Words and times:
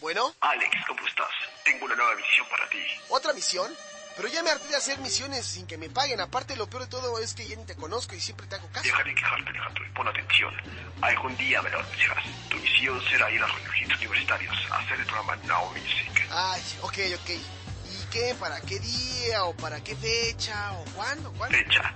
Bueno, 0.00 0.34
Alex, 0.40 0.76
¿cómo 0.86 1.06
estás? 1.06 1.30
Tengo 1.64 1.84
una 1.86 1.96
nueva 1.96 2.14
misión 2.16 2.46
para 2.48 2.68
ti. 2.68 2.78
¿otra 3.08 3.32
misión? 3.32 3.72
Pero 4.16 4.28
ya 4.28 4.42
me 4.42 4.50
harté 4.50 4.68
de 4.68 4.76
hacer 4.76 4.98
misiones 4.98 5.44
sin 5.44 5.66
que 5.66 5.76
me 5.76 5.90
paguen. 5.90 6.20
Aparte, 6.20 6.54
lo 6.56 6.68
peor 6.68 6.84
de 6.84 6.88
todo 6.88 7.18
es 7.18 7.34
que 7.34 7.46
ya 7.48 7.56
ni 7.56 7.64
te 7.64 7.74
conozco 7.74 8.14
y 8.14 8.20
siempre 8.20 8.46
te 8.46 8.54
hago 8.54 8.68
caso. 8.68 8.84
Deja 8.84 9.02
de 9.02 9.14
quejarte, 9.14 9.50
Alejandro, 9.50 9.84
y 9.84 9.90
pon 9.90 10.06
atención. 10.06 10.54
Algún 11.00 11.36
día 11.36 11.60
me 11.62 11.70
lo 11.70 11.80
anunciarás. 11.80 12.24
Tu 12.48 12.56
misión 12.58 13.02
será 13.08 13.30
ir 13.30 13.42
a 13.42 13.48
los 13.48 13.64
recintos 13.64 13.98
universitarios 13.98 14.56
a 14.70 14.78
hacer 14.78 15.00
el 15.00 15.06
programa 15.06 15.36
Now 15.46 15.66
Music. 15.70 16.28
Ay, 16.30 16.62
ok, 16.82 16.98
ok. 17.20 17.30
¿Y 17.30 18.06
qué? 18.12 18.36
¿Para 18.38 18.60
qué 18.60 18.78
día? 18.78 19.44
¿O 19.44 19.56
para 19.56 19.82
qué 19.82 19.96
fecha? 19.96 20.72
¿O 20.74 20.84
cuándo? 20.94 21.32
¿Cuándo? 21.32 21.58
Fecha. 21.58 21.92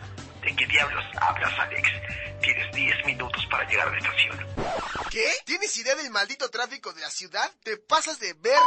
¿De 0.48 0.56
qué 0.56 0.66
diablos 0.66 1.04
hablas, 1.20 1.52
Alex? 1.58 1.90
Tienes 2.40 2.74
10 2.74 3.04
minutos 3.04 3.46
para 3.50 3.68
llegar 3.68 3.86
a 3.86 3.90
la 3.90 3.98
estación. 3.98 4.46
¿Qué? 5.10 5.30
¿Tienes 5.44 5.76
idea 5.76 5.94
del 5.94 6.08
maldito 6.08 6.48
tráfico 6.48 6.90
de 6.94 7.02
la 7.02 7.10
ciudad? 7.10 7.50
¿Te 7.62 7.76
pasas 7.76 8.18
de 8.18 8.32
ver? 8.32 8.58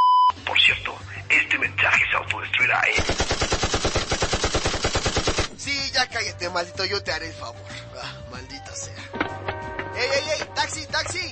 Por 0.45 0.61
cierto, 0.61 0.95
este 1.27 1.57
mensaje 1.57 2.03
se 2.11 2.17
autodestruirá, 2.17 2.81
¿eh? 2.81 3.03
Sí, 5.57 5.91
ya 5.91 6.07
cállate, 6.07 6.52
maldito, 6.52 6.85
yo 6.85 7.02
te 7.02 7.13
haré 7.13 7.29
el 7.29 7.33
favor. 7.33 7.65
Ah, 7.99 8.25
maldita 8.29 8.75
sea. 8.75 9.09
¡Ey, 9.95 10.09
ey, 10.13 10.39
ey! 10.39 10.47
¡Taxi, 10.53 10.85
taxi! 10.85 11.31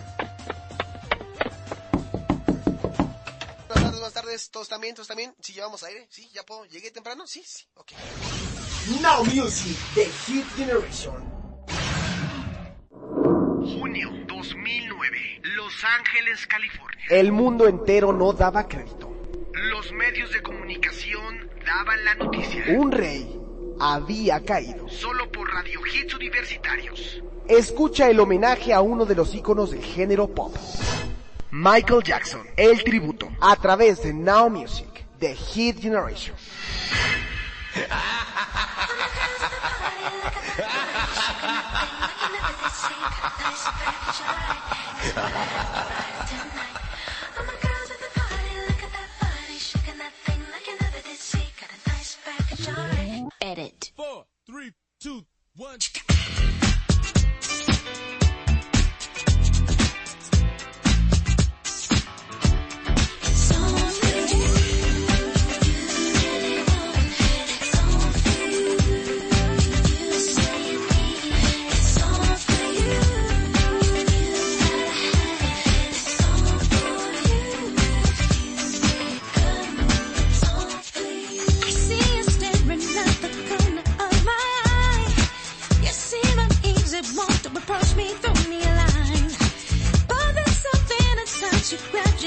Tardes. 4.31 4.49
¿Todos 4.49 4.69
también? 4.69 4.95
¿Todos 4.95 5.07
también? 5.07 5.33
¿Sí 5.41 5.53
llevamos 5.53 5.83
aire? 5.83 6.07
¿Sí? 6.09 6.29
¿Ya 6.33 6.43
puedo? 6.43 6.65
¿Llegué 6.65 6.91
temprano? 6.91 7.27
Sí, 7.27 7.43
sí. 7.45 7.65
Ok. 7.75 7.91
Now 9.01 9.23
Music, 9.25 9.77
The 9.93 10.05
Hit 10.05 10.45
Generation. 10.55 11.15
Junio 13.59 14.09
2009. 14.27 15.41
Los 15.55 15.73
Ángeles, 15.83 16.47
California. 16.47 17.05
El 17.09 17.31
mundo 17.31 17.67
entero 17.67 18.13
no 18.13 18.33
daba 18.33 18.67
crédito. 18.67 19.11
Los 19.53 19.91
medios 19.91 20.31
de 20.31 20.41
comunicación 20.41 21.49
daban 21.65 22.03
la 22.05 22.15
noticia. 22.15 22.65
Un 22.69 22.91
rey 22.91 23.39
había 23.79 24.43
caído. 24.43 24.87
Solo 24.87 25.31
por 25.31 25.51
Radio 25.51 25.79
Hits 25.85 26.13
Universitarios. 26.15 27.21
Escucha 27.47 28.09
el 28.09 28.19
homenaje 28.19 28.73
a 28.73 28.81
uno 28.81 29.05
de 29.05 29.15
los 29.15 29.35
íconos 29.35 29.71
del 29.71 29.83
género 29.83 30.27
pop. 30.33 30.55
Michael 31.53 32.01
Jackson, 32.01 32.47
el 32.55 32.81
tributo, 32.81 33.10
a 33.41 33.55
través 33.55 33.99
de 34.03 34.13
Now 34.13 34.49
Music, 34.49 35.05
The 35.19 35.33
Hit 35.33 35.81
Generation. 35.81 36.35
Edit. 53.41 53.91
Four, 53.95 54.25
three, 54.45 54.71
two, 54.99 55.25
one. 55.57 55.77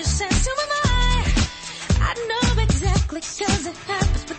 you 0.04 0.10
sent 0.10 0.32
to 0.32 0.50
my 0.56 0.66
mind. 0.84 1.48
I 2.00 2.14
know 2.28 2.62
exactly 2.62 3.20
cause 3.20 3.66
it 3.66 3.76
happens. 3.76 4.33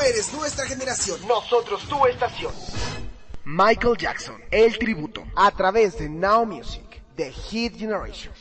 Eres 0.00 0.32
nuestra 0.32 0.66
generación. 0.66 1.18
Nosotros 1.26 1.88
tu 1.88 2.06
estación. 2.06 2.52
Michael 3.44 3.96
Jackson, 3.96 4.36
el 4.50 4.78
tributo, 4.78 5.24
a 5.34 5.50
través 5.50 5.98
de 5.98 6.08
Now 6.08 6.44
Music, 6.44 7.02
The 7.16 7.32
Hit 7.32 7.78
Generation. 7.78 8.32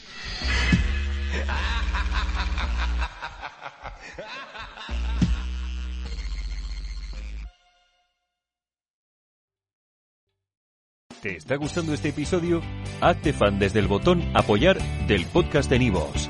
¿Te 11.21 11.37
está 11.37 11.55
gustando 11.55 11.93
este 11.93 12.09
episodio? 12.09 12.61
Hazte 13.01 13.33
fan 13.33 13.57
desde 13.59 13.79
el 13.79 13.87
botón 13.87 14.23
Apoyar 14.35 14.77
del 15.07 15.25
podcast 15.25 15.69
de 15.69 15.79
Nivos. 15.79 16.29